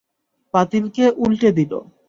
[0.53, 1.71] পাতিলকে উল্টে দিল।